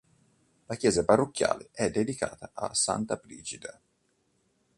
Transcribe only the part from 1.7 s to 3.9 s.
è dedicata a santa Brigida.